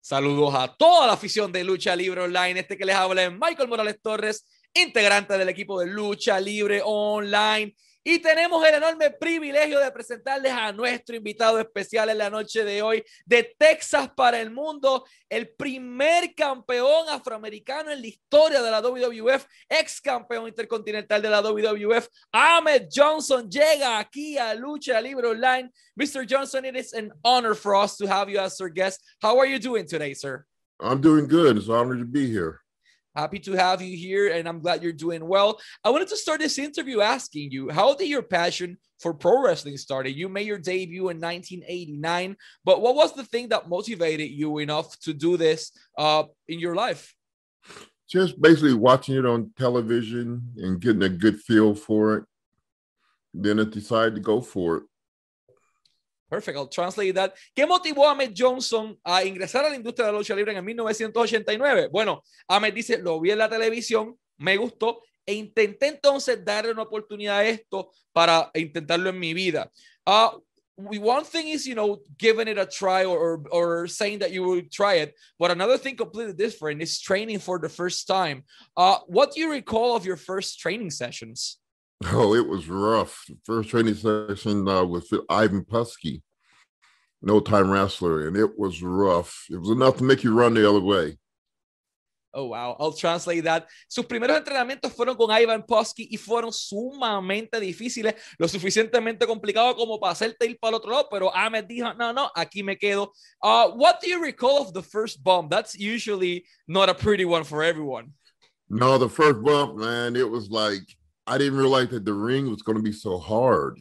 [0.00, 2.60] Saludos a toda la afición de Lucha Libre Online.
[2.60, 7.74] Este que les habla es Michael Morales Torres, integrante del equipo de Lucha Libre Online.
[8.04, 12.80] Y tenemos el enorme privilegio de presentarles a nuestro invitado especial en la noche de
[12.80, 18.80] hoy de Texas para el mundo, el primer campeón afroamericano en la historia de la
[18.80, 25.70] WWF, ex campeón intercontinental de la WWF, Ahmed Johnson llega aquí a Lucha Libre Online.
[25.96, 26.24] Mr.
[26.26, 29.02] Johnson, it is an honor for us to have you as our guest.
[29.20, 30.44] How are you doing today, sir?
[30.80, 31.56] I'm doing good.
[31.56, 32.60] It's an honor to be here.
[33.18, 35.58] Happy to have you here, and I'm glad you're doing well.
[35.82, 39.76] I wanted to start this interview asking you how did your passion for pro wrestling
[39.76, 40.12] started?
[40.12, 44.96] You made your debut in 1989, but what was the thing that motivated you enough
[45.00, 47.12] to do this uh, in your life?
[48.08, 52.24] Just basically watching it on television and getting a good feel for it.
[53.34, 54.82] Then I decided to go for it.
[56.28, 56.58] Perfect.
[56.58, 57.34] I'll translate that.
[57.54, 60.64] ¿Qué motivó a Ahmed Johnson a ingresar a la industria de la lucha libre en
[60.64, 61.88] 1989?
[61.90, 66.82] Bueno, Ahmed dice, lo vi en la televisión, me gustó e intenté entonces darle una
[66.82, 69.70] oportunidad a esto para intentarlo en mi vida.
[70.06, 70.38] Uh,
[70.78, 74.62] one thing is, you know, giving it a try or, or saying that you will
[74.70, 78.44] try it, but another thing completely different is training for the first time.
[78.76, 81.58] Uh, what do you recall of your first training sessions?
[82.06, 83.24] Oh, it was rough.
[83.44, 86.22] First training session uh, with Ivan Putski,
[87.20, 89.44] no time wrestler, and it was rough.
[89.50, 91.18] It was enough to make you run the other way.
[92.34, 92.76] Oh, wow.
[92.78, 93.66] I'll translate that.
[93.88, 99.98] Sus primeros entrenamientos fueron con Ivan Putski y fueron sumamente difíciles, lo suficientemente complicado como
[99.98, 103.12] para hacerte ir para el otro lado, pero Ahmed dijo, no, no, aquí me quedo.
[103.42, 105.50] Uh, what do you recall of the first bump?
[105.50, 108.12] That's usually not a pretty one for everyone.
[108.68, 110.82] No, the first bump, man, it was like,
[111.26, 113.80] I didn't realize that the ring was going to be so hard.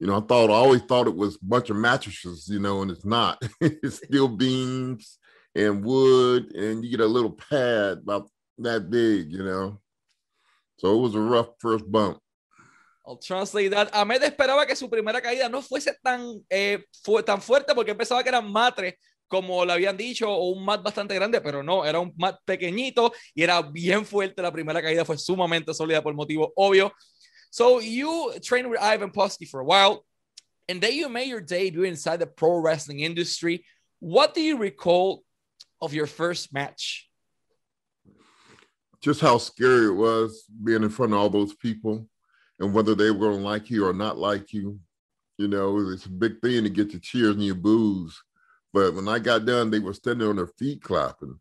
[0.00, 2.82] You know, I thought I always thought it was a bunch of mattresses, you know,
[2.82, 3.42] and it's not.
[3.60, 5.18] it's steel beams
[5.54, 8.28] and wood, and you get a little pad about
[8.58, 9.80] that big, you know.
[10.78, 12.18] So it was a rough first bump.
[13.06, 13.94] I'll translate that.
[13.94, 18.22] Ahmed esperaba que su primera caída no fuese tan, eh, fu tan fuerte porque pensaba
[18.22, 18.94] que eran matres
[19.28, 23.12] como le habían dicho, o un mat bastante grande, pero no, era un mat pequeñito
[23.34, 24.40] y era bien fuerte.
[24.40, 26.92] La primera caída fue sumamente sólida por motivo obvio.
[27.54, 30.04] So you trained with Ivan Putski for a while,
[30.68, 33.64] and then you made your debut inside the pro wrestling industry.
[34.00, 35.22] What do you recall
[35.80, 37.08] of your first match?
[39.00, 42.08] Just how scary it was being in front of all those people
[42.58, 44.80] and whether they were going to like you or not like you.
[45.38, 48.20] You know, it's a big thing to get your cheers and your boos
[48.74, 51.38] but when I got done, they were standing on their feet clapping.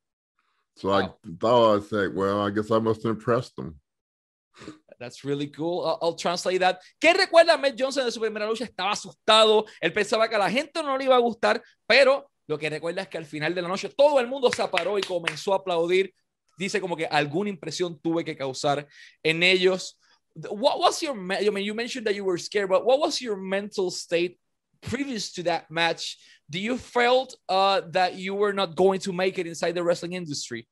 [0.78, 1.18] So wow.
[1.26, 3.80] I thought I'd say, well, I guess I must have impressed them.
[5.04, 5.86] That's really cool.
[6.02, 6.80] I'll, translate that.
[7.00, 8.64] ¿Qué recuerda Matt Johnson de su primera lucha?
[8.64, 9.66] Estaba asustado.
[9.82, 13.02] Él pensaba que a la gente no le iba a gustar, pero lo que recuerda
[13.02, 15.58] es que al final de la noche todo el mundo se paró y comenzó a
[15.58, 16.14] aplaudir.
[16.58, 18.88] Dice como que alguna impresión tuve que causar
[19.22, 20.00] en ellos.
[20.36, 23.36] What was your, I mean, you mentioned that you were scared, but what was your
[23.36, 24.40] mental state
[24.82, 26.18] previous to that match?
[26.50, 30.14] do you felt uh, that you were not going to make it inside the wrestling
[30.14, 30.68] industry?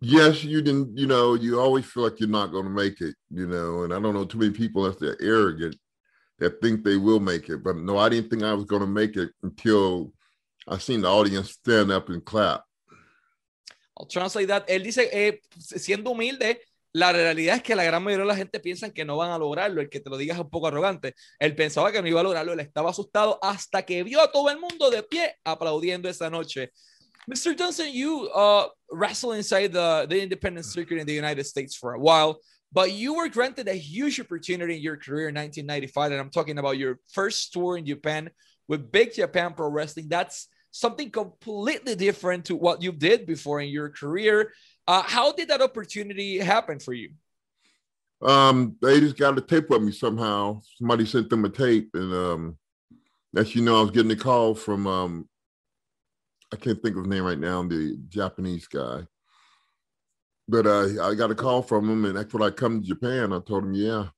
[0.00, 0.96] Yes, you didn't.
[0.96, 3.14] You know, you always feel like you're not going to make it.
[3.30, 5.76] You know, and I don't know too many people that's they're arrogant
[6.38, 7.62] that think they will make it.
[7.62, 10.12] But no, I didn't think I was going to make it until
[10.66, 12.64] I seen the audience stand up and clap.
[13.98, 14.66] I'll translate that.
[14.66, 16.62] Él dice, eh, siendo humilde,
[16.92, 19.38] la realidad es que la gran mayoría de la gente piensa que no van a
[19.38, 19.82] lograrlo.
[19.82, 21.14] El que te lo digas es un poco arrogante.
[21.38, 24.50] Él pensaba que no iba a lograrlo, él estaba asustado hasta que vio a todo
[24.50, 26.72] el mundo de pie aplaudiendo esa noche.
[27.28, 27.56] Mr.
[27.56, 32.00] Johnson, you uh, wrestled inside the, the independent circuit in the United States for a
[32.00, 32.38] while,
[32.72, 36.12] but you were granted a huge opportunity in your career in 1995.
[36.12, 38.30] And I'm talking about your first tour in Japan
[38.68, 40.06] with Big Japan Pro Wrestling.
[40.08, 44.52] That's something completely different to what you did before in your career.
[44.86, 47.10] Uh, how did that opportunity happen for you?
[48.22, 50.60] Um, they just got a tape of me somehow.
[50.78, 52.58] Somebody sent them a tape, and um,
[53.34, 55.28] as you know, I was getting a call from um,
[56.52, 59.06] I can't think of his name right now, the Japanese guy.
[60.48, 63.32] But uh, I got a call from him, and that's when I come to Japan.
[63.32, 64.08] I told him, yeah.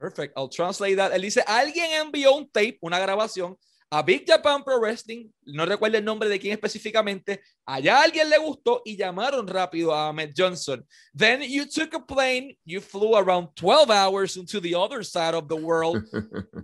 [0.00, 0.32] Perfect.
[0.36, 1.12] I'll translate that.
[1.12, 3.56] Él dice, alguien envió un tape, una grabación
[3.96, 8.38] a Big Japan Pro Wrestling, no recuerdo el nombre de quién específicamente, allá alguien le
[8.38, 10.84] gustó y llamaron rápido a Ahmed Johnson.
[11.14, 15.46] Then you took a plane, you flew around 12 hours into the other side of
[15.46, 16.02] the world.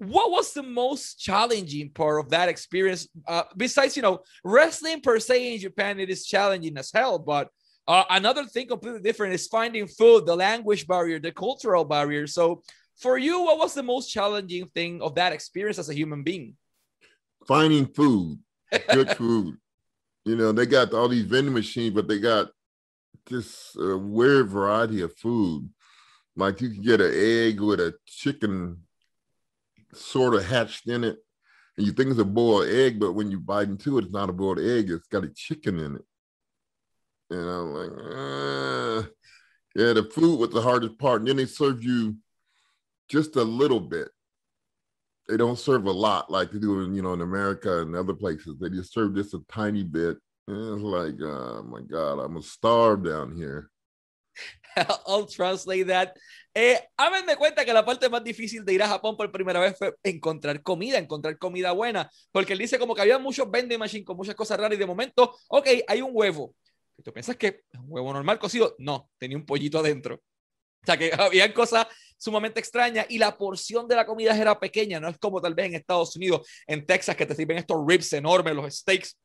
[0.00, 3.06] what was the most challenging part of that experience?
[3.28, 7.48] Uh, besides, you know, wrestling per se in Japan, it is challenging as hell, but
[7.86, 12.26] uh, another thing completely different is finding food, the language barrier, the cultural barrier.
[12.26, 12.62] So,
[12.96, 16.56] for you, what was the most challenging thing of that experience as a human being?
[17.46, 18.38] Finding food,
[18.92, 19.56] good food.
[20.24, 22.50] You know, they got all these vending machines, but they got
[23.26, 25.68] this uh, weird variety of food.
[26.36, 28.78] Like you can get an egg with a chicken
[29.92, 31.18] sort of hatched in it,
[31.76, 34.28] and you think it's a boiled egg, but when you bite into it, it's not
[34.28, 34.90] a boiled egg.
[34.90, 36.04] It's got a chicken in it.
[37.30, 39.08] And I'm like, uh,
[39.74, 41.20] yeah, the food was the hardest part.
[41.20, 42.16] And then they serve you
[43.08, 44.08] just a little bit.
[45.30, 48.14] They don't serve a lot like they do in, you know, in America and other
[48.14, 48.58] places.
[48.58, 50.18] They just serve just a tiny bit.
[50.48, 53.70] And it's like, oh my God, I'm a starve down here.
[55.06, 56.16] I'll translate that.
[56.52, 59.60] Eh, hagan de cuenta que la parte más difícil de ir a Japón por primera
[59.60, 63.78] vez fue encontrar comida, encontrar comida buena, porque él dice como que había muchos vending
[63.78, 66.56] machines con muchas cosas raras y de momento, ok, hay un huevo.
[66.96, 68.74] ¿Y tú piensas que es un huevo normal cocido?
[68.78, 70.16] No, tenía un pollito adentro.
[70.16, 71.86] O sea que había cosas
[72.20, 75.66] sumamente extrañas y la porción de la comida era pequeña, no es como tal vez
[75.66, 79.16] en Estados Unidos, en Texas, que te sirven estos ribs enormes, los steaks.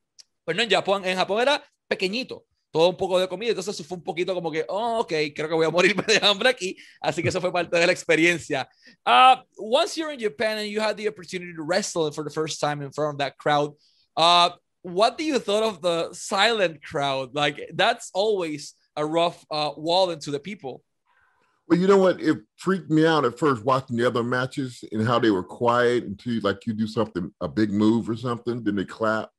[0.44, 2.46] Pues no, en Japón, en Japón era pequeñito
[2.76, 3.52] todo un poco de comida.
[3.52, 6.50] Entonces fue un poquito como que, oh, ok, creo que voy a morirme de hambre
[6.50, 6.76] aquí.
[7.00, 8.68] Así que eso fue parte de la experiencia.
[9.06, 12.60] Uh, once you're in Japan and you had the opportunity to wrestle for the first
[12.60, 13.74] time in front of that crowd,
[14.18, 14.50] uh,
[14.82, 17.34] what do you thought of the silent crowd?
[17.34, 20.84] Like that's always a rough uh, wall into the people.
[21.68, 22.22] Well, you know what?
[22.22, 26.04] It freaked me out at first watching the other matches and how they were quiet
[26.04, 29.30] until like you do something, a big move or something, then they clap.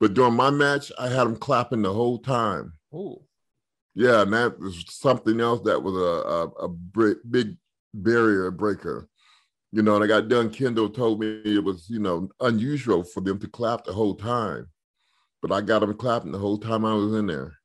[0.00, 2.72] But during my match, I had them clapping the whole time.
[2.94, 3.22] Ooh.
[3.94, 7.56] Yeah, and that was something else that was a, a, a big
[7.92, 9.08] barrier breaker.
[9.72, 10.50] You know, and I got done.
[10.50, 14.66] Kendall told me it was, you know, unusual for them to clap the whole time.
[15.42, 17.59] But I got them clapping the whole time I was in there.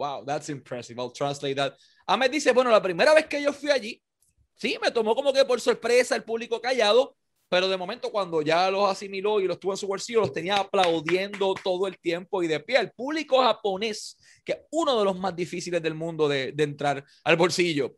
[0.00, 0.98] Wow, that's impressive.
[0.98, 1.74] I'll translate that.
[2.08, 4.02] Ahmed dice, bueno, la primera vez que yo fui allí,
[4.54, 7.14] sí, me tomó como que por sorpresa el público callado,
[7.50, 10.56] pero de momento cuando ya los asimiló y los tuvo en su bolsillo, los tenía
[10.56, 12.78] aplaudiendo todo el tiempo y de pie.
[12.78, 17.36] El público japonés, que es uno de los más difíciles del mundo de, entrar al
[17.36, 17.94] bolsillo.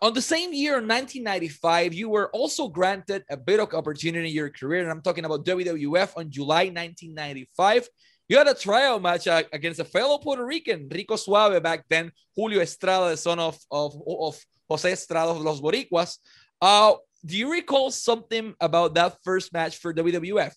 [0.00, 4.50] On the same year, 1995, you were also granted a bit of opportunity in your
[4.50, 7.88] career, and I'm talking about WWF on July 1995.
[8.28, 12.60] You had a trial match against a fellow Puerto Rican, Rico Suave, back then, Julio
[12.60, 14.38] Estrada, the son of, of, of
[14.68, 16.18] Jose Estrada of Los Boricuas.
[16.60, 16.94] Uh,
[17.24, 20.52] do you recall something about that first match for WWF?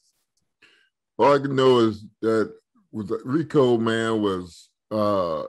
[1.18, 2.54] All I can know is that
[2.92, 5.44] was Rico man was uh,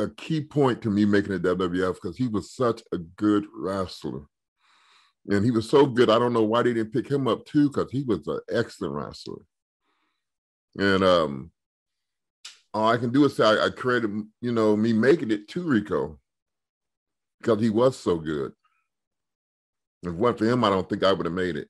[0.00, 4.22] a key point to me making it WWF because he was such a good wrestler.
[5.28, 6.10] And he was so good.
[6.10, 8.94] I don't know why they didn't pick him up too, because he was an excellent
[8.94, 9.42] wrestler.
[10.78, 11.50] And um,
[12.72, 14.10] all I can do is say I, I credit,
[14.40, 16.18] you know, me making it to Rico
[17.40, 18.52] because he was so good.
[20.02, 21.68] If it wasn't for him, I don't think I would have made it.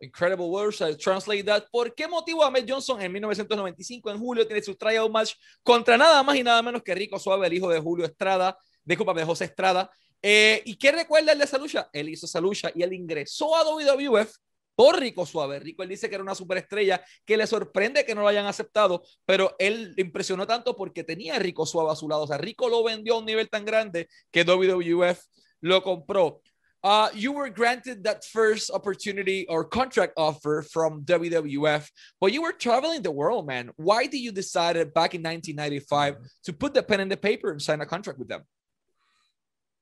[0.00, 1.66] Incredible words, I translate that.
[1.72, 6.22] ¿Por qué motivo Ahmed Johnson en 1995, en julio, tiene su tryout match contra nada
[6.22, 9.46] más y nada menos que Rico Suave, el hijo de Julio Estrada, disculpa, de José
[9.46, 9.90] Estrada?
[10.20, 11.88] Eh, ¿Y qué recuerda el de esa lucha?
[11.92, 12.26] Él hizo
[12.74, 14.36] y él ingresó a WWF
[14.74, 15.58] por Rico Suave.
[15.60, 19.02] Rico él dice que era una superestrella, que le sorprende que no lo hayan aceptado,
[19.24, 22.22] pero él le impresionó tanto porque tenía a Rico Suave a su lado.
[22.22, 25.20] O sea, Rico lo vendió a un nivel tan grande que WWF
[25.60, 26.42] lo compró.
[26.84, 31.88] Uh, you were granted that first opportunity or contract offer from WWF,
[32.20, 33.70] but you were traveling the world, man.
[33.76, 37.62] Why did you decide back in 1995 to put the pen in the paper and
[37.62, 38.42] sign a contract with them?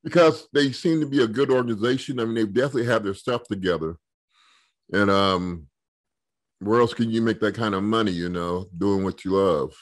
[0.04, 2.20] Because they seem to be a good organization.
[2.20, 3.96] I mean, they definitely have their stuff together.
[4.92, 5.66] And um,
[6.60, 9.74] where else can you make that kind of money, you know, doing what you love?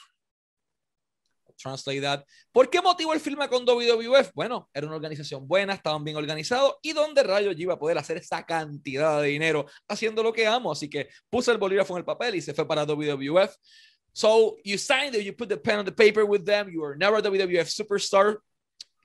[1.59, 2.25] Translate that.
[2.51, 4.31] ¿Por qué motivo el firma con WWF?
[4.33, 8.17] Bueno, era una organización buena, estaban bien organizados y donde rayos iba a poder hacer
[8.17, 10.71] esa cantidad de dinero haciendo lo que amo.
[10.71, 13.55] Así que puse el bolígrafo en el papel y se fue para WWF.
[14.13, 16.95] So you signed it, you put the pen on the paper with them, you are
[16.95, 18.37] now a WWF superstar.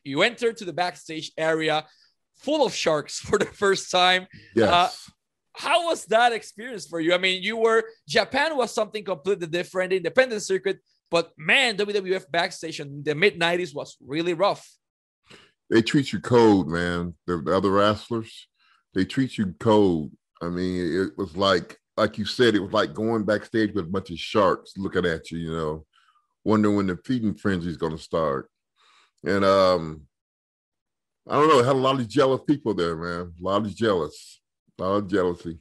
[0.03, 1.85] You enter to the backstage area
[2.37, 4.27] full of sharks for the first time.
[4.55, 4.69] Yes.
[4.69, 4.91] Uh,
[5.57, 7.15] how was that experience for you?
[7.15, 12.79] I mean, you were Japan was something completely different, independent circuit, but man, WWF backstage
[12.81, 14.69] in the mid 90s was really rough.
[15.71, 17.15] They treat you cold, man.
[17.27, 18.49] The, the other wrestlers,
[18.95, 20.13] they treat you cold.
[20.43, 23.89] I mean, it was like, like you said, it was like going backstage with a
[23.89, 25.87] bunch of sharks looking at you, you know,
[26.45, 28.51] wondering when the feeding frenzy is going to start.
[29.25, 30.03] And um,
[31.27, 33.33] I don't know, had a lot of jealous people there, man.
[33.41, 34.41] A lot of jealous,
[35.09, 35.61] jealousy.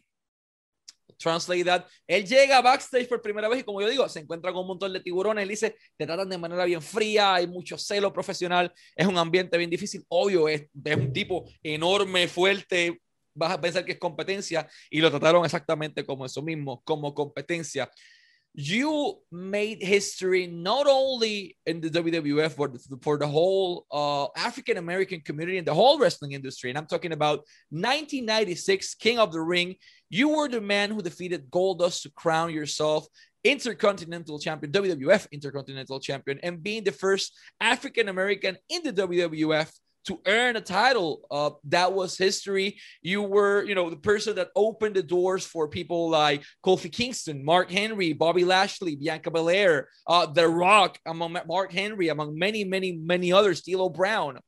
[1.18, 1.86] Translate that.
[2.08, 4.92] Él llega backstage por primera vez y como yo digo, se encuentra con un montón
[4.92, 5.44] de tiburones.
[5.44, 9.58] Él dice, te tratan de manera bien fría, hay mucho celo profesional, es un ambiente
[9.58, 10.04] bien difícil.
[10.10, 13.02] Obvio, es, es un tipo enorme, fuerte,
[13.34, 17.90] vas a pensar que es competencia y lo trataron exactamente como eso mismo, como competencia.
[18.56, 25.20] You made history not only in the WWF but for the whole uh, African American
[25.20, 26.70] community and the whole wrestling industry.
[26.70, 29.76] And I'm talking about 1996 King of the Ring.
[30.10, 33.08] You were the man who defeated Goldust to crown yourself
[33.44, 39.72] Intercontinental Champion, WWF Intercontinental Champion, and being the first African American in the WWF
[40.06, 41.28] to earn a title.
[41.30, 42.80] Uh, that was history.
[43.02, 47.44] You were, you know, the person that opened the doors for people like Kofi Kingston,
[47.44, 52.94] Mark Henry, Bobby Lashley, Bianca Belair, uh, The Rock, among Mark Henry, among many, many,
[52.94, 54.40] many others, D'Lo Brown.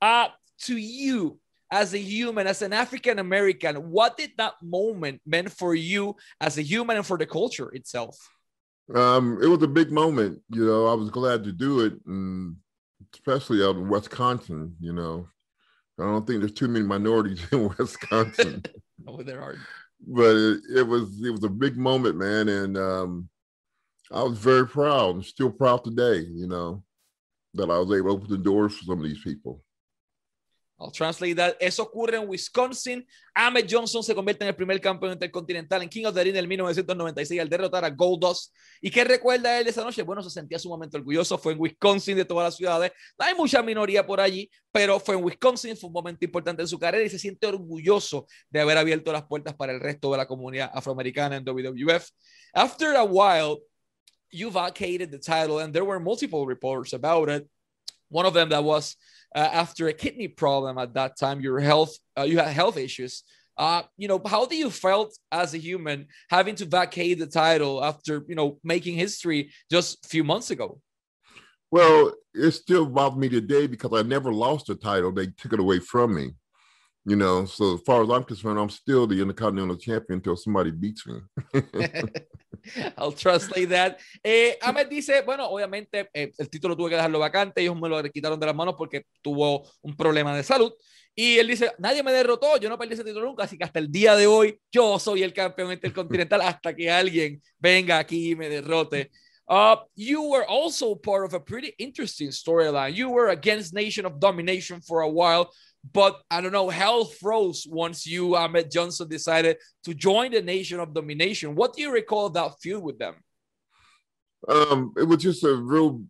[0.00, 0.28] Uh,
[0.62, 1.38] to you,
[1.70, 6.58] as a human, as an African American, what did that moment mean for you as
[6.58, 8.16] a human and for the culture itself?
[8.94, 10.40] Um, it was a big moment.
[10.50, 11.94] You know, I was glad to do it.
[12.06, 12.56] And
[13.14, 15.28] especially out in Wisconsin, you know.
[15.98, 18.62] I don't think there's too many minorities in Wisconsin.
[19.08, 19.56] oh, there are.
[20.06, 23.28] But it, it, was it was a big moment, man, and um,
[24.12, 25.16] I was very proud.
[25.16, 26.82] I'm still proud today, you know,
[27.54, 29.62] that I was able to open the doors for some of these people.
[30.78, 31.56] I'll translate that.
[31.60, 33.06] Eso ocurre en Wisconsin.
[33.32, 36.48] Ahmed Johnson se convierte en el primer campeón intercontinental en King of the Ring del
[36.48, 38.52] 1996 al derrotar a Goldust.
[38.80, 40.02] ¿Y qué recuerda él esa noche?
[40.02, 41.38] Bueno, se sentía sumamente orgulloso.
[41.38, 42.90] Fue en Wisconsin de todas las ciudades.
[43.18, 45.76] Hay mucha minoría por allí, pero fue en Wisconsin.
[45.76, 49.24] Fue un momento importante en su carrera y se siente orgulloso de haber abierto las
[49.24, 52.10] puertas para el resto de la comunidad afroamericana en WWF.
[52.52, 53.60] After a while,
[54.32, 57.48] you vacated the title and there were multiple reports about it.
[58.10, 58.96] One of them that was
[59.34, 63.24] uh, after a kidney problem at that time, your health, uh, you had health issues.
[63.56, 67.84] Uh, you know, how do you felt as a human having to vacate the title
[67.84, 70.80] after you know making history just a few months ago?
[71.70, 75.60] Well, it still bothers me today because I never lost the title; they took it
[75.60, 76.32] away from me.
[77.06, 80.70] You know, so as far as I'm concerned, I'm still the Intercontinental Champion until somebody
[80.70, 81.20] beats me.
[82.96, 83.98] I'll translate that.
[84.22, 88.02] Eh, Ahmed dice, bueno, obviamente eh, el título tuve que dejarlo vacante, ellos me lo
[88.04, 90.72] quitaron de las manos porque tuvo un problema de salud.
[91.14, 93.78] Y él dice, nadie me derrotó, yo no perdí ese título nunca, así que hasta
[93.78, 98.36] el día de hoy yo soy el campeón intercontinental hasta que alguien venga aquí y
[98.36, 99.10] me derrote.
[99.46, 102.94] Uh, you were also part of a pretty interesting storyline.
[102.94, 105.50] You were against Nation of Domination for a while,
[105.92, 110.80] but I don't know, hell froze once you, Ahmed Johnson, decided to join the Nation
[110.80, 111.54] of Domination.
[111.54, 113.16] What do you recall that feud with them?
[114.48, 116.02] Um, it was just a real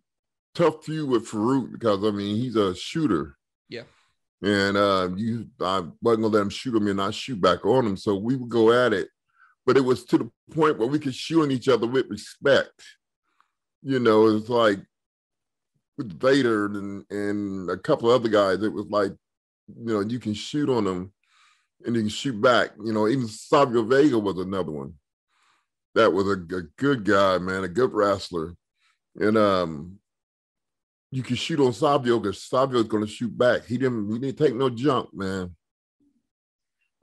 [0.53, 3.35] tough feud with Faarooq because I mean he's a shooter.
[3.69, 3.83] Yeah.
[4.41, 7.85] And uh, you, I wasn't gonna let him shoot him and not shoot back on
[7.85, 9.09] him, so we would go at it.
[9.65, 12.83] But it was to the point where we could shoot on each other with respect.
[13.81, 14.79] You know, it's like
[15.97, 18.63] with Vader and and a couple of other guys.
[18.63, 19.11] It was like
[19.67, 21.11] you know, you can shoot on them
[21.85, 22.71] and you can shoot back.
[22.83, 24.93] You know, even Savio Vega was another one.
[25.93, 28.55] That was a, a good guy, man, a good wrestler.
[29.17, 29.99] And um,
[31.11, 33.65] you can shoot on Savio because Savio's gonna shoot back.
[33.65, 35.55] He didn't he didn't take no junk, man.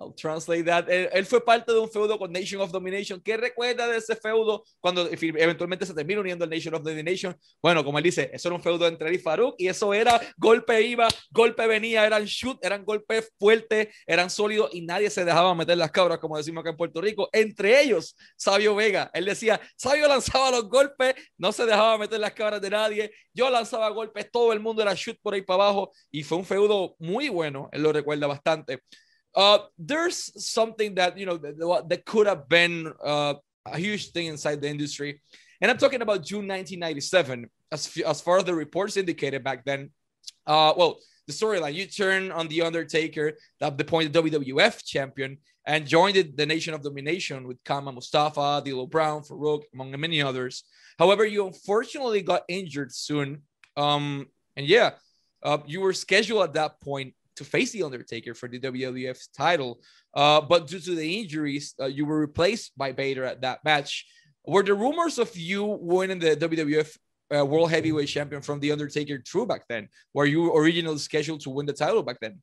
[0.02, 0.88] I'll translate that.
[0.88, 3.20] Él, él, fue parte de un feudo con Nation of Domination.
[3.20, 7.36] ¿Qué recuerda de ese feudo cuando eventualmente se termina uniendo el Nation of Domination?
[7.62, 10.20] Bueno, como él dice, eso era un feudo entre él y Farouk y eso era
[10.36, 15.54] golpe iba, golpe venía, eran shoot, eran golpes fuertes, eran sólidos y nadie se dejaba
[15.54, 17.28] meter las cabras, como decimos acá en Puerto Rico.
[17.32, 19.10] Entre ellos, Sabio Vega.
[19.14, 23.12] Él decía, Sabio lanzaba los golpes, no se dejaba meter las cabras de nadie.
[23.32, 26.44] Yo lanzaba golpes, todo el mundo era shoot por ahí para abajo y fue un
[26.44, 27.68] feudo muy bueno.
[27.72, 28.80] Él lo recuerda bastante.
[29.34, 33.34] Uh, there's something that you know that, that could have been uh,
[33.66, 35.20] a huge thing inside the industry,
[35.60, 37.48] and I'm talking about June 1997.
[37.70, 39.90] As as far as the reports indicated back then,
[40.46, 45.38] uh, well, the storyline you turn on the Undertaker at the point the WWF champion
[45.66, 50.20] and joined the, the Nation of Domination with Kama Mustafa, D'Lo Brown, Faarooq, among many
[50.20, 50.64] others.
[50.98, 53.42] However, you unfortunately got injured soon.
[53.76, 54.90] Um, and yeah,
[55.42, 59.80] uh, you were scheduled at that point to face the Undertaker for the WWF title.
[60.14, 64.06] Uh, but due to the injuries, uh, you were replaced by Vader at that match.
[64.46, 66.96] Were the rumors of you winning the WWF
[67.34, 69.88] uh, World Heavyweight Champion from the Undertaker true back then?
[70.12, 72.40] Were you originally scheduled to win the title back then?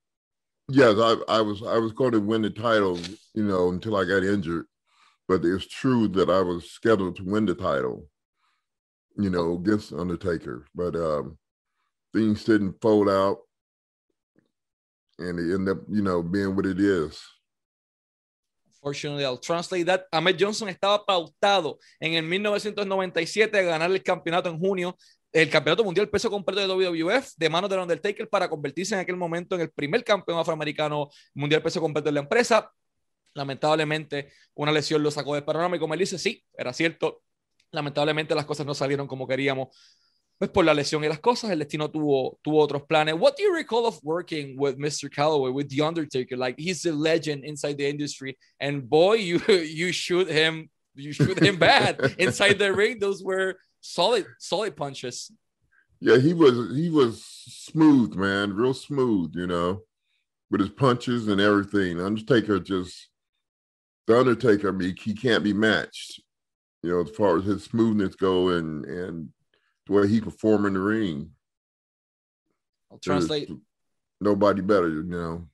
[0.70, 1.63] Yes, I, I was.
[1.63, 3.00] I was going to win the title,
[3.34, 4.65] you know, until I got injured.
[5.27, 8.06] But it's true that I was scheduled to win the title,
[9.18, 10.65] you know, against Undertaker.
[10.75, 11.39] But um,
[12.13, 13.39] things didn't fold out
[15.19, 17.21] and it ended up, you know, being what it is.
[18.67, 20.07] Unfortunately, I'll translate that.
[20.11, 24.97] Ahmed Johnson estaba pautado en el 1997 a ganar el campeonato en junio,
[25.33, 29.17] el campeonato mundial peso completo de WWF de manos del Undertaker para convertirse en aquel
[29.17, 32.71] momento en el primer campeón afroamericano mundial peso completo de la empresa.
[33.33, 37.21] Lamentablemente, una lesión lo sacó del panorama y como él dice, sí, era cierto,
[37.71, 39.69] Lamentablemente las cosas no salieron como queríamos
[40.39, 43.13] pues por la lesión y las cosas, el destino tuvo, tuvo otros planes.
[43.13, 45.10] What do you recall of working with Mr.
[45.10, 46.38] Calaway, with The Undertaker?
[46.38, 51.38] Like he's a legend inside the industry, and boy, you you shoot him, you shoot
[51.38, 53.00] him bad inside the ring.
[53.00, 55.29] Those were solid, solid punches.
[56.00, 59.81] Yeah, he was he was smooth, man, real smooth, you know,
[60.50, 62.00] with his punches and everything.
[62.00, 63.10] Undertaker just
[64.08, 66.22] the Undertaker, I mean, he can't be matched,
[66.81, 69.29] you know, as far as his smoothness go and and
[69.89, 71.31] the way he performed in the ring.
[72.91, 73.50] I'll translate.
[74.22, 75.48] nobody better, you know.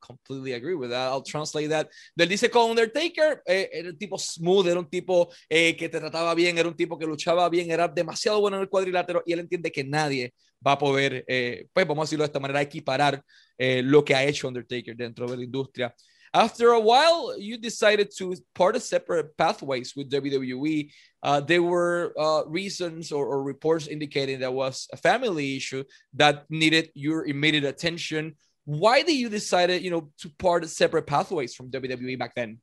[0.00, 1.08] Completely agree with that.
[1.08, 1.88] I'll translate that.
[2.16, 6.00] Del dice con Undertaker, eh, era un tipo smooth, era un tipo eh, que te
[6.00, 9.32] trataba bien, era un tipo que luchaba bien, era demasiado bueno en el cuadrilátero y
[9.34, 10.34] él entiende que nadie
[10.66, 13.22] va a poder, eh, pues vamos a decirlo de esta manera, equiparar
[13.56, 15.94] eh, lo que ha hecho Undertaker dentro de la industria.
[16.32, 20.90] After a while, you decided to part a separate pathways with WWE.
[21.22, 25.82] Uh, there were uh, reasons or, or, reports indicating that was a family issue
[26.14, 28.36] that needed your immediate attention.
[28.64, 32.60] Why did you decided, you know, to part separate pathways from WWE back then?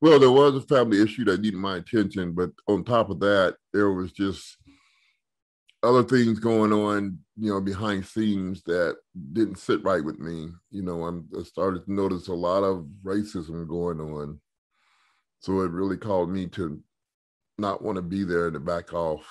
[0.00, 3.56] Well, there was a family issue that needed my attention, but on top of that,
[3.72, 4.56] there was just
[5.82, 8.96] other things going on, you know, behind scenes that
[9.32, 10.48] didn't sit right with me.
[10.70, 14.40] You know, I'm, I started to notice a lot of racism going on.
[15.40, 16.82] So it really called me to
[17.58, 19.24] not want to be there and to back off.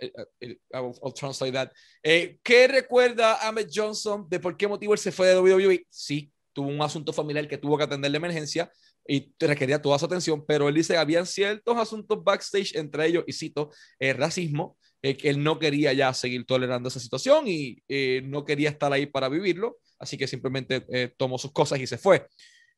[0.00, 1.72] Eh, eh, eh, I'll, I'll translate that.
[2.04, 5.84] Eh, ¿Qué recuerda Ahmed Johnson de por qué motivo él se fue de WWE?
[5.90, 8.70] Sí, tuvo un asunto familiar que tuvo que atender de emergencia
[9.08, 13.24] y requería toda su atención, pero él dice que habían ciertos asuntos backstage, entre ellos,
[13.26, 17.44] y cito, el eh, racismo, eh, que él no quería ya seguir tolerando esa situación
[17.46, 21.80] y eh, no quería estar ahí para vivirlo, así que simplemente eh, tomó sus cosas
[21.80, 22.26] y se fue.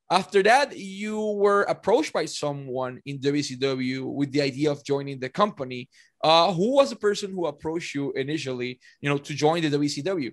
[0.09, 5.31] After that, you were approached by someone in WCW with the idea of joining the
[5.31, 5.89] company.
[6.23, 10.33] Uh, who was the person who approached you initially, you know, to join the WCW?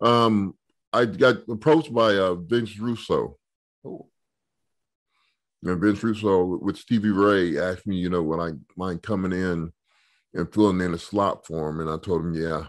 [0.00, 0.54] Um,
[0.92, 3.38] I got approached by uh, Vince Russo.
[3.86, 4.06] Ooh.
[5.64, 9.72] Vince Russo with Stevie Ray asked me, you know, would I mind coming in
[10.34, 11.80] and filling in a slot for him?
[11.80, 12.66] And I told him, yeah.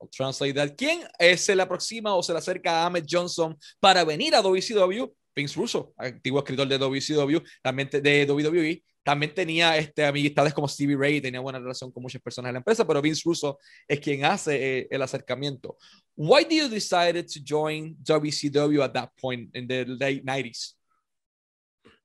[0.00, 0.76] I'll translate that.
[0.76, 1.04] ¿Quién
[1.36, 5.10] se le aproxima o se le acerca a Ahmed Johnson para venir a WCW?
[5.34, 10.96] Vince Russo, antiguo escritor de WCW, también de WWE, también tenía este, amistades como Stevie
[10.96, 13.58] Ray, tenía buena relación con muchas personas en la empresa, pero Vince Russo
[13.88, 15.76] es quien hace eh, el acercamiento.
[16.16, 20.76] Why did you decide to join WCW at that point in the late 90s?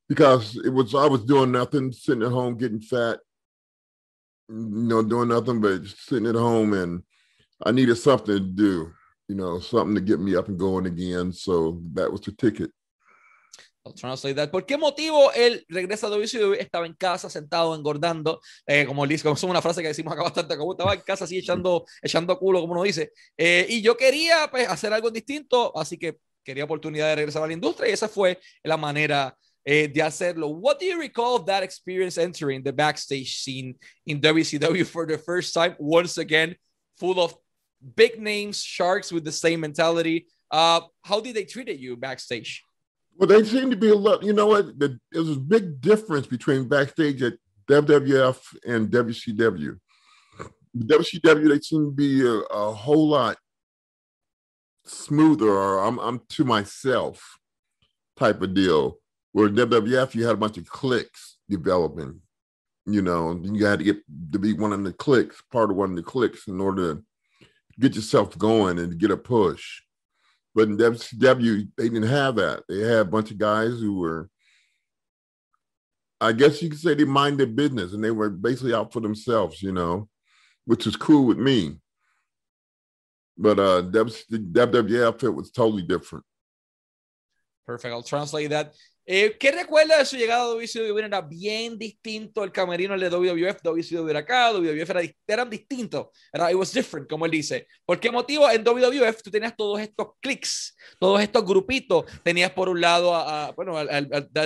[0.09, 3.19] Because it was I was doing nothing, sitting at home getting fat,
[4.49, 7.03] you know, doing nothing but sitting at home, and
[7.63, 8.91] I needed something to do,
[9.29, 11.31] you know, something to get me up and going again.
[11.31, 12.71] So that was the ticket.
[13.85, 14.51] I'll translate that.
[14.51, 16.55] ¿Por qué motivo él regresa a WCW?
[16.59, 20.23] Estaba en casa, sentado, engordando, eh, como dice, como es una frase que decimos acá
[20.23, 23.13] bastante, como estaba en casa así echando, echando culo, como uno dice.
[23.37, 27.47] Eh, y yo quería pues, hacer algo distinto, así que quería oportunidad de regresar a
[27.47, 29.37] la industria y esa fue la manera
[29.69, 30.53] eh, de hacerlo.
[30.53, 35.17] What do you recall of that experience entering the backstage scene in WCW for the
[35.17, 35.75] first time?
[35.77, 36.55] Once again,
[36.97, 37.35] full of
[37.95, 40.27] big names, sharks with the same mentality.
[40.51, 42.63] Uh, how did they treat you backstage?
[43.15, 44.23] Well, they seem to be a lot.
[44.23, 44.79] You know what?
[44.79, 47.33] The, there's a big difference between backstage at
[47.69, 49.77] WWF and WCW.
[50.75, 53.37] WCW, they seem to be a, a whole lot
[54.85, 57.37] smoother, or I'm, I'm to myself
[58.17, 58.97] type of deal.
[59.31, 62.21] Where WWF, you had a bunch of cliques developing,
[62.85, 63.97] you know, you had to get
[64.31, 67.03] to be one of the cliques, part of one of the cliques in order to
[67.79, 69.81] get yourself going and get a push.
[70.55, 72.63] But in WCW, they didn't have that.
[72.67, 74.29] They had a bunch of guys who were,
[76.19, 78.99] I guess you could say they mind their business and they were basically out for
[78.99, 80.09] themselves, you know,
[80.65, 81.77] which is cool with me.
[83.37, 86.25] But uh, WWF, it was totally different.
[87.65, 87.93] Perfect.
[87.93, 88.73] I'll translate that.
[89.11, 90.99] Eh, ¿Qué recuerda de su llegada a WCW?
[90.99, 93.59] Era bien distinto el camerino al de WWF.
[93.63, 96.09] WCW era acá, WWF era, eran distintos.
[96.31, 97.65] Era, it was different, como él dice.
[97.87, 98.47] ¿Por qué motivo?
[98.51, 102.05] En WWF tú tenías todos estos clics, todos estos grupitos.
[102.21, 103.73] Tenías por un lado, a, bueno,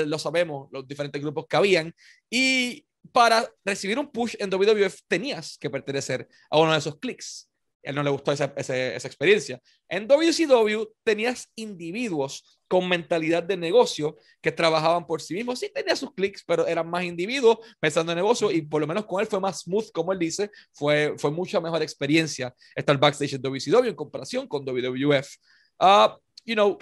[0.05, 1.93] lo sabemos, los diferentes grupos que habían.
[2.29, 7.49] Y para recibir un push en WWF tenías que pertenecer a uno de esos clics
[7.83, 9.61] él no le gustó esa, esa, experiencia.
[9.87, 15.59] En WCW tenías individuos con mentalidad de negocio que trabajaban por sí mismos.
[15.59, 19.05] Sí tenía sus clics, pero eran más individuos pensando en negocio y por lo menos
[19.05, 23.33] con él fue más smooth, como él dice, fue, fue mucha mejor experiencia estar backstage
[23.33, 25.37] en WCW en comparación con WWF.
[25.79, 26.09] Uh,
[26.45, 26.77] you know,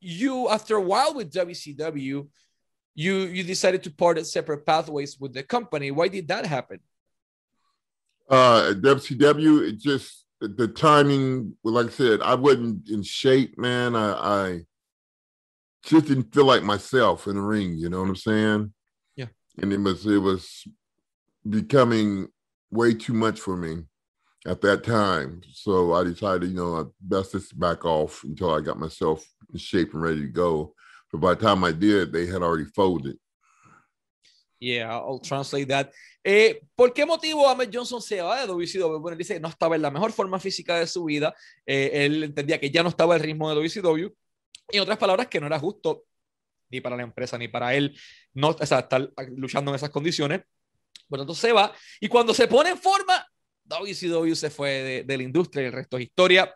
[0.00, 2.28] you, after a while with WCW,
[2.96, 5.90] you you decided to part separate pathways with the company.
[5.90, 6.80] Why did that happen?
[8.28, 11.56] Uh, WCW, it just the timing.
[11.64, 13.96] Like I said, I wasn't in shape, man.
[13.96, 14.60] I, I
[15.82, 17.76] just didn't feel like myself in the ring.
[17.76, 18.72] You know what I'm saying?
[19.16, 19.26] Yeah.
[19.58, 20.64] And it was it was
[21.48, 22.28] becoming
[22.70, 23.84] way too much for me
[24.46, 25.42] at that time.
[25.52, 29.58] So I decided, you know, I best just back off until I got myself in
[29.58, 30.74] shape and ready to go.
[31.12, 33.16] But by the time I did, they had already folded.
[34.58, 35.90] Yeah, I'll translate that.
[36.24, 38.98] Eh, ¿Por qué motivo Ahmed Johnson se va de WCW?
[38.98, 41.34] Bueno, él dice que no estaba en la mejor forma física de su vida.
[41.66, 44.08] Eh, él entendía que ya no estaba el ritmo de WCW.
[44.68, 46.04] En otras palabras, que no era justo
[46.70, 47.96] ni para la empresa ni para él
[48.34, 50.42] no, o sea, estar luchando en esas condiciones.
[51.08, 51.72] Por tanto, se va.
[52.00, 53.26] Y cuando se pone en forma,
[53.64, 56.54] WCW se fue de, de la industria y el resto es historia.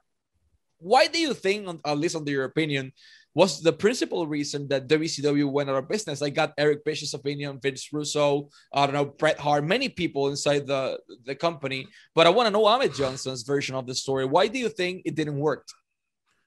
[0.78, 2.92] Why do you think, at least under your opinion,
[3.34, 6.20] was the principal reason that WCW went out of business.
[6.20, 10.66] I got Eric Bischoff's opinion, Vince Russo, I don't know, Bret Hart, many people inside
[10.66, 11.86] the, the company.
[12.14, 14.24] But I want to know Ahmed Johnson's version of the story.
[14.24, 15.66] Why do you think it didn't work?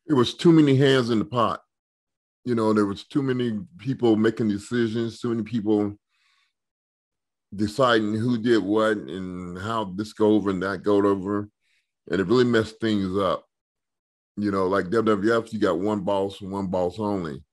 [0.08, 1.62] It was too many hands in the pot.
[2.44, 5.94] You know, there was too many people making decisions, too many people
[7.56, 11.48] deciding who did what and how this go over and that go over.
[12.12, 13.46] And it really messed things up.
[14.36, 17.44] You know, like WWF, you got one boss and one boss only.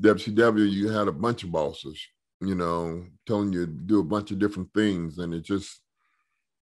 [0.00, 2.00] WCW, you had a bunch of bosses,
[2.40, 5.18] you know, telling you to do a bunch of different things.
[5.18, 5.80] And it just,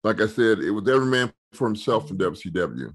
[0.03, 2.93] like I said, it was every man for himself in WCW.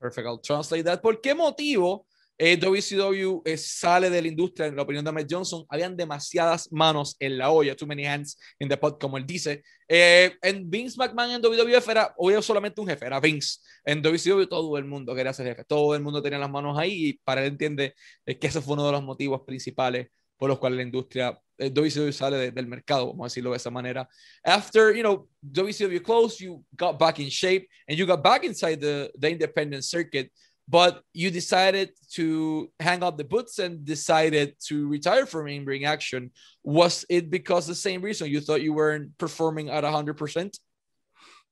[0.00, 0.26] Perfect.
[0.26, 1.02] I'll translate that.
[1.02, 2.04] ¿Por qué motivo
[2.38, 6.70] eh, WCW eh, sale de la industria, en la opinión de Matt Johnson, habían demasiadas
[6.70, 9.62] manos en la olla, too many hands in the pot, como él dice.
[9.88, 13.60] Eh, en Vince McMahon en WWF era, obvio, solamente un jefe, era Vince.
[13.84, 17.08] En WCW todo el mundo quería ser jefe, todo el mundo tenía las manos ahí
[17.08, 17.94] y para él entiende
[18.24, 22.12] que ese fue uno de los motivos principales por los cuales la industria eh, WCW
[22.12, 24.08] sale de, del mercado, vamos a decirlo de esa manera.
[24.44, 28.78] After, you know, WCW closed, you got back in shape and you got back inside
[28.78, 30.30] the, the independent circuit
[30.68, 36.30] but you decided to hang up the boots and decided to retire from in-ring action.
[36.64, 38.30] Was it because the same reason?
[38.30, 40.58] You thought you weren't performing at 100%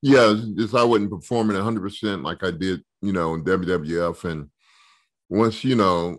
[0.05, 4.49] yeah just i wasn't performing 100% like i did you know in wwf and
[5.29, 6.17] once you know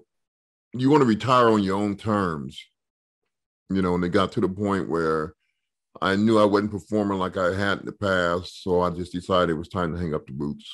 [0.73, 2.61] you want to retire on your own terms
[3.71, 5.35] you know and it got to the point where
[6.03, 9.51] i knew i wasn't performing like i had in the past so i just decided
[9.51, 10.69] it was time to hang up the boots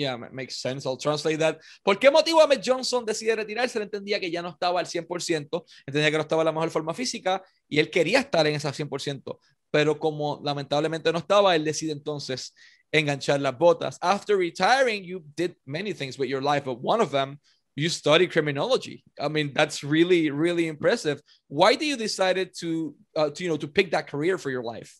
[0.00, 0.86] Yeah, makes sense.
[0.86, 1.58] I'll translate that.
[1.82, 3.78] ¿Por qué motivo Ahmed Johnson decide retirarse?
[3.78, 6.70] Él entendía que ya no estaba al 100%, entendía que no estaba en la mejor
[6.70, 9.38] forma física y él quería estar en esa 100%,
[9.70, 12.54] pero como lamentablemente no estaba, él decide entonces
[12.90, 13.98] enganchar las botas.
[14.00, 17.38] After retiring, you did many things with your life, but one of them,
[17.76, 19.04] you studied criminology.
[19.20, 21.20] I mean, that's really, really impressive.
[21.48, 24.62] Why did you decided to, uh, to you know, to pick that career for your
[24.62, 24.98] life?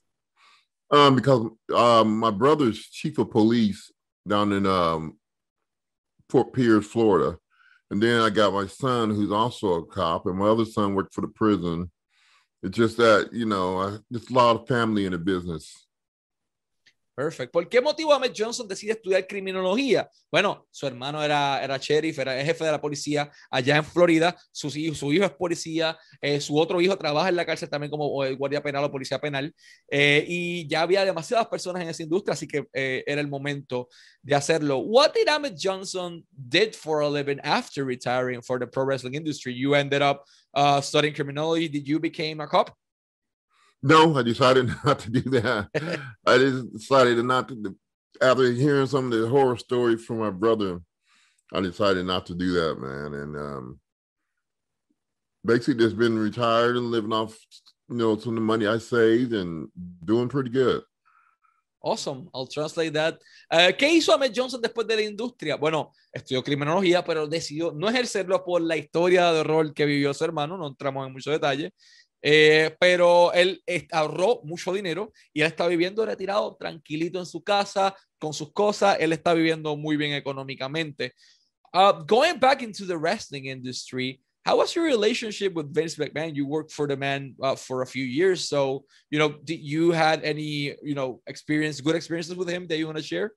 [0.90, 3.90] Um, because um, my brother's chief of police
[4.28, 5.16] down in um,
[6.28, 7.38] Fort Pierce, Florida.
[7.90, 11.12] And then I got my son, who's also a cop, and my other son worked
[11.12, 11.90] for the prison.
[12.62, 15.86] It's just that, you know, I, there's a lot of family in the business.
[17.20, 17.52] Perfect.
[17.52, 20.08] ¿Por qué motivo Ahmed Johnson decide estudiar criminología?
[20.32, 24.70] Bueno, su hermano era, era sheriff, era jefe de la policía allá en Florida, su,
[24.70, 28.62] su hijo es policía, eh, su otro hijo trabaja en la cárcel también como guardia
[28.62, 29.54] penal o policía penal,
[29.90, 33.90] eh, y ya había demasiadas personas en esa industria, así que eh, era el momento
[34.22, 34.78] de hacerlo.
[34.78, 39.52] What did Ahmed Johnson did for a living after retiring for the pro wrestling industry?
[39.52, 41.68] You ended up uh, studying criminology.
[41.68, 42.74] Did you become a cop?
[43.82, 45.68] No, I decided not to do that.
[46.26, 47.76] I just decided not to.
[48.22, 50.80] After hearing some of the horror stories from my brother,
[51.54, 53.14] I decided not to do that, man.
[53.14, 53.80] And um,
[55.44, 57.38] basically, just been retired and living off,
[57.88, 59.68] you know, some of the money I saved and
[60.04, 60.82] doing pretty good.
[61.82, 63.18] Awesome, I'll translate that.
[63.50, 65.56] Uh, ¿Qué hizo Ahmed Johnson después de la industria?
[65.56, 70.22] Bueno, estudió criminología, pero decidió no ejercerlo por la historia de horror que vivió su
[70.24, 71.72] hermano, no entramos en mucho detalle,
[72.22, 77.96] Eh, pero él ahorró mucho dinero y él está viviendo retirado, tranquilito en su casa,
[78.18, 78.98] con sus cosas.
[79.00, 81.14] Él está viviendo muy bien económicamente.
[81.72, 86.34] Uh, going back into the wrestling industry, how was your relationship with Vince McMahon?
[86.34, 89.92] You worked for the man uh, for a few years, so you know, did you
[89.92, 93.32] had any you know experience, good experiences with him that you want to share?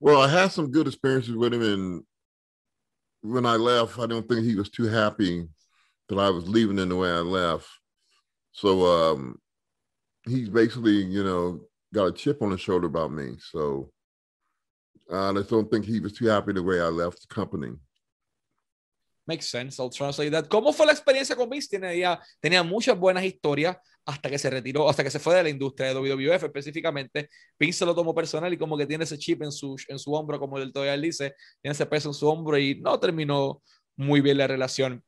[0.00, 2.02] Well, I had some good experiences with him, and
[3.20, 5.46] when I left, I don't think he was too happy
[6.08, 7.66] that I was leaving in the way I left.
[8.52, 9.38] So um,
[10.26, 11.60] he's basically, you know,
[11.92, 13.36] got a chip on his shoulder about me.
[13.52, 13.90] So
[15.12, 17.72] I just don't think he was too happy the way I left the company.
[19.26, 19.78] Makes sense.
[19.78, 20.48] I'll translate that.
[20.48, 21.68] ¿Cómo fue la experiencia con Vince?
[21.68, 25.50] Tenía, tenía muchas buenas historias hasta que se retiró, hasta que se fue de la
[25.50, 27.28] industria de WWF específicamente.
[27.58, 30.38] Vince lo tomó personal y como que tiene ese chip en su, en su hombro,
[30.38, 33.62] como el todavía dice, tiene ese peso en su hombro y no terminó
[33.96, 35.04] muy bien la relación.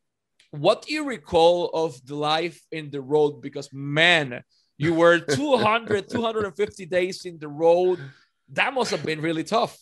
[0.50, 3.40] What do you recall of the life in the road?
[3.40, 4.42] Because man,
[4.78, 7.98] you were 200, 250 days in the road.
[8.52, 9.78] That must have been really tough.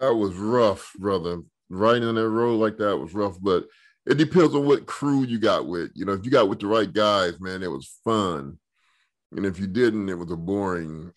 [0.00, 1.42] That was rough, brother.
[1.68, 3.66] Riding on that road like that was rough, but
[4.06, 5.90] it depends on what crew you got with.
[5.94, 8.58] You know, if you got with the right guys, man, it was fun.
[9.36, 11.12] And if you didn't, it was a boring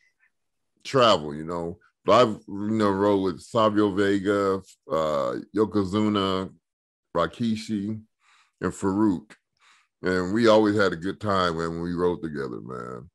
[0.84, 1.78] travel, you know.
[2.04, 6.52] But I've you know rode with Savio Vega, uh, Yokozuna,
[7.16, 8.02] Rikishi,
[8.62, 9.32] and Faarooq.
[10.04, 13.10] And we always had a good time when we rode together, man.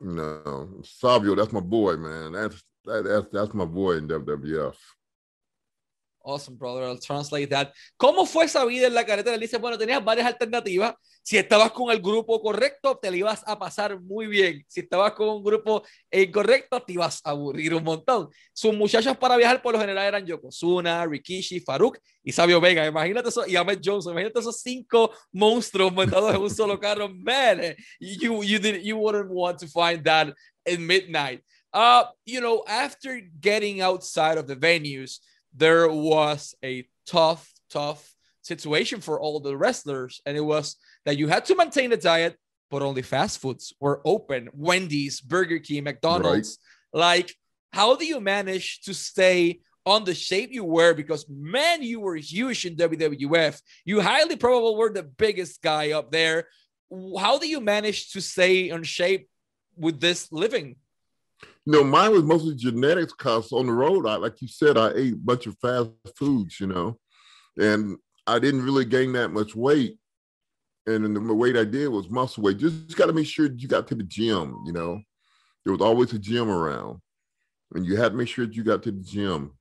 [0.00, 2.32] You know, Savio, that's my boy, man.
[2.32, 4.76] That's that, that's that's my boy in WWF.
[6.24, 6.84] Awesome, brother.
[6.84, 7.72] I'll translate that.
[7.96, 9.34] ¿Cómo fue esa vida en la carretera?
[9.34, 10.94] Él dice, bueno, tenías varias alternativas.
[11.22, 14.64] Si estabas con el grupo correcto, te lo ibas a pasar muy bien.
[14.68, 18.28] Si estabas con un grupo incorrecto, te ibas a aburrir un montón.
[18.52, 22.86] Sus muchachos para viajar por lo general eran Yokozuna, Rikishi, Farouk y Sabio Vega.
[22.86, 24.12] Imagínate eso, y Ahmed Johnson.
[24.12, 27.08] Imagínate esos cinco monstruos montados en un solo carro.
[27.12, 31.42] Man, you, you, did, you wouldn't want to find that in midnight.
[31.72, 35.20] Uh, you know, after getting outside of the venues,
[35.54, 40.20] there was a tough, tough situation for all the wrestlers.
[40.26, 42.36] And it was that you had to maintain a diet,
[42.70, 46.58] but only fast foods were open Wendy's, Burger King, McDonald's.
[46.92, 47.00] Right.
[47.00, 47.36] Like,
[47.72, 50.94] how do you manage to stay on the shape you were?
[50.94, 53.60] Because, man, you were huge in WWF.
[53.84, 56.48] You highly probably were the biggest guy up there.
[57.18, 59.28] How do you manage to stay on shape
[59.76, 60.76] with this living?
[61.64, 64.90] You know, mine was mostly genetics because on the road, I like you said, I
[64.94, 66.98] ate a bunch of fast foods, you know,
[67.56, 67.96] and
[68.26, 69.98] I didn't really gain that much weight.
[70.86, 72.58] And the weight I did was muscle weight.
[72.58, 75.00] Just, just got to make sure you got to the gym, you know.
[75.64, 77.00] There was always a gym around.
[77.74, 79.52] And you had to make sure you got to the gym.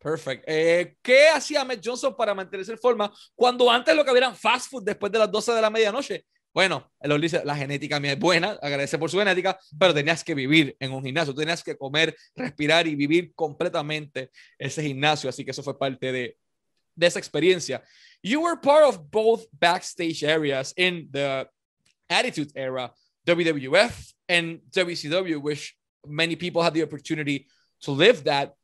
[0.00, 0.44] Perfect.
[0.48, 4.68] Eh, ¿Qué hacía Ahmed Johnson para mantenerse en forma cuando antes lo que había fast
[4.68, 6.26] food después de las 12 de la medianoche?
[6.54, 10.34] Bueno, él dice, la genética mía es buena, agradece por su genética, pero tenías que
[10.34, 15.52] vivir en un gimnasio, tenías que comer, respirar y vivir completamente ese gimnasio, así que
[15.52, 16.36] eso fue parte de,
[16.94, 17.82] de esa experiencia.
[18.22, 21.48] You were part of both backstage areas in the
[22.10, 22.92] Attitude Era,
[23.26, 25.74] WWF and WCW, which
[26.06, 27.46] many people had the opportunity
[27.82, 28.54] to live that.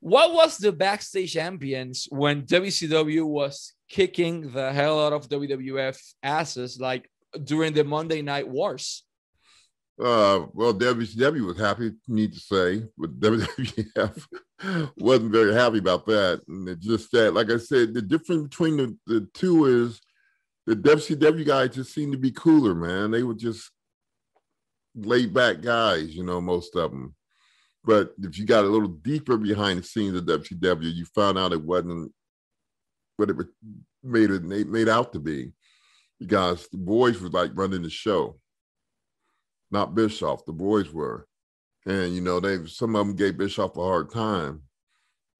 [0.00, 6.80] What was the backstage ambience when WCW was kicking the hell out of WWF asses?
[6.80, 7.10] Like,
[7.44, 9.04] during the Monday Night Wars?
[9.98, 14.26] Uh, well, WCW was happy, need to say, but WWF
[14.98, 16.42] wasn't very happy about that.
[16.48, 20.00] And it just that, like I said, the difference between the, the two is
[20.66, 23.10] the WCW guys just seemed to be cooler, man.
[23.10, 23.70] They were just
[24.94, 27.14] laid back guys, you know, most of them.
[27.82, 31.52] But if you got a little deeper behind the scenes of WCW, you found out
[31.52, 32.12] it wasn't
[33.16, 33.36] what it
[34.02, 35.52] made it made out to be
[36.20, 38.38] because the boys were like running the show,
[39.70, 40.44] not Bischoff.
[40.44, 41.26] The boys were,
[41.86, 44.62] and you know they some of them gave Bischoff a hard time,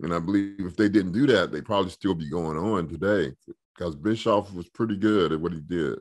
[0.02, 3.32] and I believe if they didn't do that, they'd probably still be going on today
[3.74, 5.98] because Bischoff was pretty good at what he did.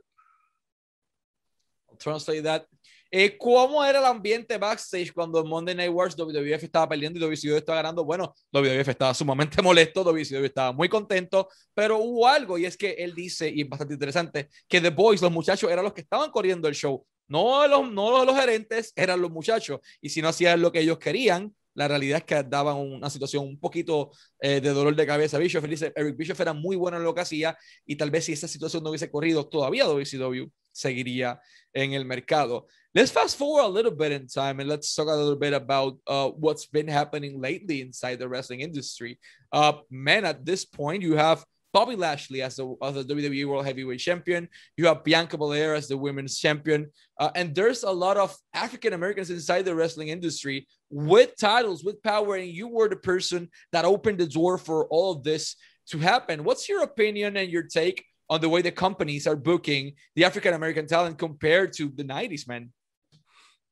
[1.97, 2.63] Translate that.
[3.11, 7.55] Eh, ¿Cómo era el ambiente backstage cuando Monday Night Wars WWF estaba perdiendo y WCW
[7.55, 8.03] estaba ganando?
[8.03, 12.91] Bueno, WWF estaba sumamente molesto, WCW estaba muy contento, pero hubo algo y es que
[12.91, 16.29] él dice, y es bastante interesante, que The Boys, los muchachos, eran los que estaban
[16.31, 17.05] corriendo el show.
[17.27, 19.79] No los, no los gerentes, eran los muchachos.
[20.01, 23.45] Y si no hacían lo que ellos querían, la realidad es que daban una situación
[23.45, 25.37] un poquito eh, de dolor de cabeza.
[25.37, 28.33] Bischoff dice, Eric Bischoff era muy bueno en lo que hacía y tal vez si
[28.33, 31.39] esa situación no hubiese corrido, todavía WCW seguiría
[31.73, 32.67] en el mercado.
[32.93, 35.97] Let's fast forward a little bit in time and let's talk a little bit about
[36.07, 39.19] uh, what's been happening lately inside the wrestling industry.
[39.51, 43.65] Uh, man, at this point, you have Bobby Lashley as the, as the WWE World
[43.65, 44.47] Heavyweight Champion.
[44.77, 46.89] You have Bianca Belair as the Women's Champion.
[47.19, 52.01] Uh, and there's a lot of African Americans inside the wrestling industry with titles, with
[52.01, 52.37] power.
[52.37, 55.57] And you were the person that opened the door for all of this
[55.87, 56.45] to happen.
[56.45, 60.53] What's your opinion and your take on the way the companies are booking the African
[60.53, 62.71] American talent compared to the 90s, man?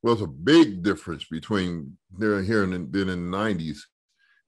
[0.04, 3.80] well, it's a big difference between there here and then in the 90s.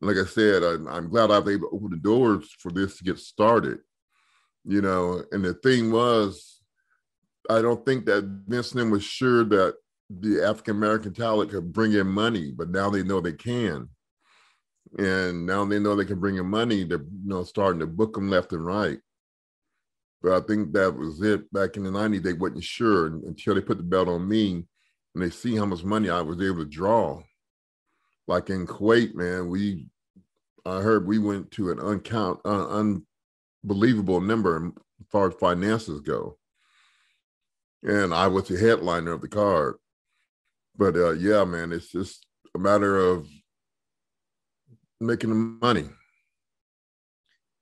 [0.02, 2.98] like I said, I, am glad I was able to open the doors for this
[2.98, 3.80] to get started.
[4.65, 6.60] You know, and the thing was,
[7.50, 9.76] I don't think that Vince was sure that
[10.10, 13.89] the African American talent could bring in money, but now they know they can.
[15.00, 16.84] and now they know they can bring in money.
[16.84, 19.00] They're you know starting to book them left and right.
[20.21, 21.51] But I think that was it.
[21.54, 24.65] Back in the '90s, they wasn't sure until they put the belt on me,
[25.13, 27.21] and they see how much money I was able to draw.
[28.28, 29.88] Like in Kuwait, man, we
[30.65, 32.95] I heard we went to an uncount uh,
[33.63, 36.38] unbelievable number as far as finances go,
[37.84, 39.75] and I was the headliner of the card.
[40.75, 42.25] But uh, yeah, man, it's just
[42.56, 43.28] a matter of
[44.99, 45.89] making the money.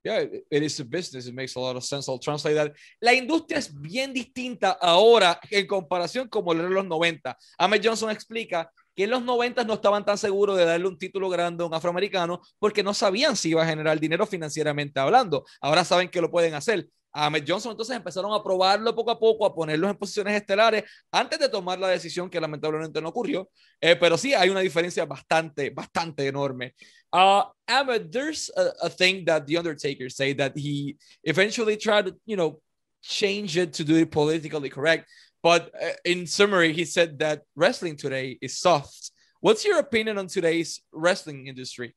[0.04, 1.26] Yeah, it is a business.
[1.26, 2.10] It makes a lot of sense.
[2.10, 2.72] I'll translate that.
[3.00, 7.34] La industria es bien distinta ahora en comparación como era en los 90.
[7.56, 11.30] Ahmed Johnson explica que en los 90 no estaban tan seguros de darle un título
[11.30, 15.46] grande a un afroamericano porque no sabían si iba a generar dinero financieramente hablando.
[15.62, 16.86] Ahora saben que lo pueden hacer.
[17.16, 21.38] Ahmed Johnson entonces empezaron a probarlo poco a poco, a ponerlos en posiciones estelares antes
[21.38, 23.48] de tomar la decisión que lamentablemente no ocurrió.
[23.80, 26.74] Eh, pero sí hay una diferencia bastante, bastante enorme.
[27.14, 32.16] Uh, Ahmed, there's a, a thing that The Undertaker say that he eventually tried to,
[32.26, 32.60] you know,
[33.02, 35.08] change it to do it politically correct.
[35.40, 39.12] But uh, in summary, he said that wrestling today is soft.
[39.40, 41.94] What's your opinion on today's wrestling industry?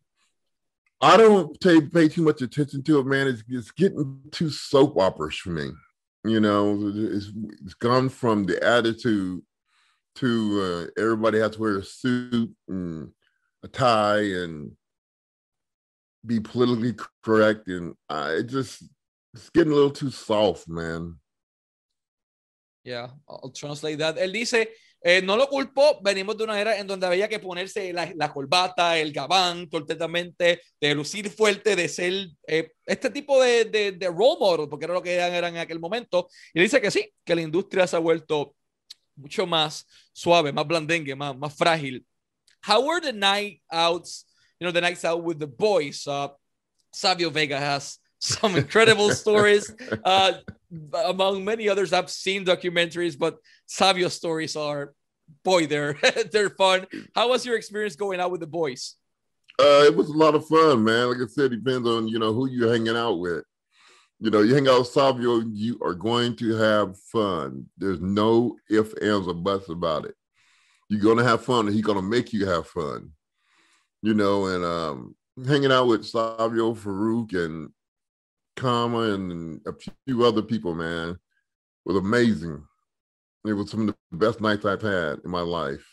[1.01, 3.27] I don't pay, pay too much attention to it, man.
[3.27, 5.71] It's, it's getting too soap operas for me.
[6.25, 7.31] You know, it's,
[7.65, 9.41] it's gone from the attitude
[10.17, 13.09] to uh, everybody has to wear a suit and
[13.63, 14.73] a tie and
[16.27, 18.83] be politically correct, and uh, it just
[19.33, 21.15] it's getting a little too soft, man.
[22.83, 24.17] Yeah, I'll translate that.
[24.17, 24.67] Él dice
[25.01, 28.33] Eh, no lo culpo, venimos de una era en donde había que ponerse la, la
[28.33, 34.07] corbata, el gabán, totalmente, de lucir fuerte, de ser eh, este tipo de, de, de,
[34.07, 36.27] role model, porque era lo que eran en aquel momento.
[36.53, 38.55] Y dice que sí, que la industria se ha vuelto
[39.15, 42.05] mucho más suave, más blandengue, más, más frágil.
[42.67, 44.26] How were the night outs,
[44.59, 46.07] you know, the nights out with the boys?
[46.07, 46.29] Uh,
[46.93, 49.73] Savio Vega has some incredible stories.
[50.03, 50.33] Uh,
[51.05, 54.93] among many others, I've seen documentaries, but Savio's stories are,
[55.45, 55.97] boy, they're
[56.31, 56.87] they're fun.
[57.15, 58.95] How was your experience going out with the boys?
[59.59, 61.07] Uh, it was a lot of fun, man.
[61.07, 63.45] Like I said, it depends on you know who you're hanging out with.
[64.19, 67.65] You know, you hang out with Savio, you are going to have fun.
[67.77, 70.15] There's no ifs, ands, or buts about it.
[70.89, 73.11] You're gonna have fun, and he's gonna make you have fun.
[74.01, 77.71] You know, and um, hanging out with Savio, Faarooq, and
[78.55, 79.73] Kama and a
[80.05, 81.17] few other people, man,
[81.85, 82.63] was amazing.
[83.45, 85.85] It was some of the best nights I've had in my life.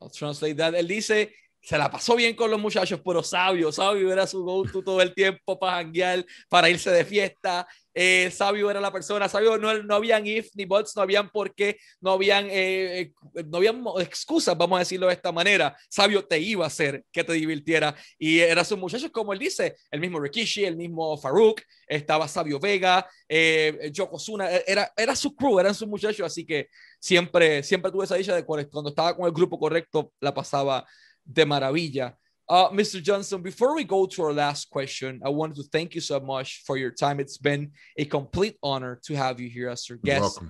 [0.00, 0.74] I'll translate that.
[0.74, 4.82] Él dice, se la pasó bien con los muchachos, pero Savio, Savio era su go-to
[4.82, 7.66] todo el tiempo para janguear, para irse de fiesta.
[7.94, 11.54] Eh, sabio era la persona, sabio no, no habían if ni buts, no habían por
[11.54, 15.76] qué, no habían, eh, eh, no habían excusas, vamos a decirlo de esta manera.
[15.88, 19.76] Sabio te iba a hacer que te divirtiera y eran sus muchachos, como él dice,
[19.90, 25.60] el mismo Rikishi, el mismo Farouk, estaba Sabio Vega, eh, Yokozuna, era, era su crew,
[25.60, 29.32] eran sus muchachos, así que siempre, siempre tuve esa dicha de cuando estaba con el
[29.32, 30.86] grupo correcto, la pasaba
[31.24, 32.16] de maravilla.
[32.48, 33.02] Uh, Mr.
[33.02, 36.62] Johnson, before we go to our last question, I wanted to thank you so much
[36.66, 37.20] for your time.
[37.20, 40.40] It's been a complete honor to have you here as our guest.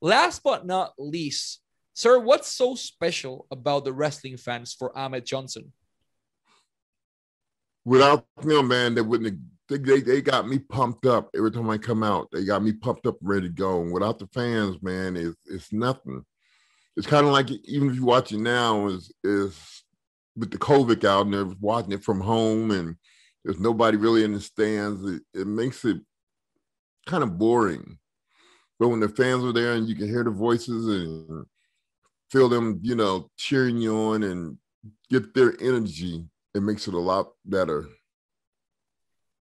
[0.00, 1.60] Last but not least,
[1.94, 5.72] sir, what's so special about the wrestling fans for Ahmed Johnson?
[7.84, 9.38] Without them, man, they wouldn't.
[9.68, 12.28] They, they, they got me pumped up every time I come out.
[12.32, 13.82] They got me pumped up, ready to go.
[13.82, 16.24] And without the fans, man, it's it's nothing.
[16.96, 19.81] It's kind of like even if you watch it now, is is
[20.36, 22.96] with the COVID out and they're watching it from home and
[23.44, 25.98] there's nobody really in the stands, it, it makes it
[27.06, 27.98] kind of boring.
[28.78, 31.46] But when the fans are there and you can hear the voices and
[32.30, 34.56] feel them, you know, cheering you on and
[35.10, 37.86] get their energy, it makes it a lot better.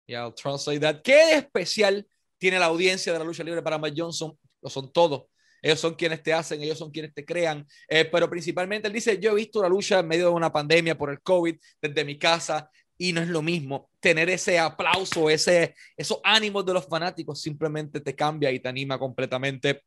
[0.08, 1.04] Yeah, I'll translate that.
[1.04, 2.06] ¿Qué especial
[2.40, 4.38] tiene la audiencia de la lucha libre para Mike Johnson?
[4.62, 5.24] Lo son todos.
[5.66, 9.18] Ellos son quienes te hacen, ellos son quienes te crean, eh, pero principalmente él dice,
[9.20, 12.20] yo he visto la lucha en medio de una pandemia por el COVID desde mi
[12.20, 13.90] casa y no es lo mismo.
[14.00, 19.00] Tener ese aplauso, ese, esos ánimos de los fanáticos simplemente te cambia y te anima
[19.00, 19.82] completamente.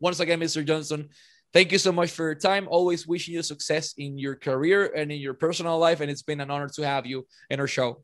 [0.00, 0.64] Once again, Mr.
[0.66, 1.08] Johnson,
[1.52, 2.66] thank you so much for your time.
[2.68, 6.00] Always wishing you success in your career and in your personal life.
[6.00, 8.02] And it's been an honor to have you in our show.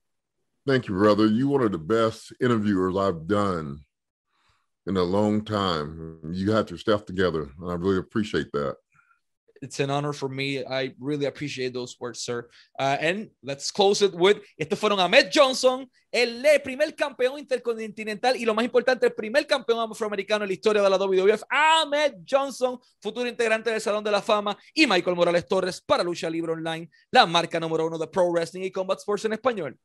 [0.64, 1.26] Thank you, brother.
[1.26, 3.80] You one of the best interviewers I've done
[4.86, 6.18] in a long time.
[6.32, 8.76] You have your stuff together, and I really appreciate that.
[9.62, 10.62] It's an honor for me.
[10.64, 12.46] I really appreciate those words, sir.
[12.78, 18.44] Uh, and let's close it with, estos fueron Ahmed Johnson, el primer campeón intercontinental y
[18.44, 22.78] lo más importante, el primer campeón afroamericano en la historia de la WWF, Ahmed Johnson,
[23.00, 26.90] futuro integrante del Salón de la Fama, y Michael Morales Torres para Lucha Libre Online,
[27.10, 29.78] la marca número uno de Pro Wrestling y Combat Sports en español.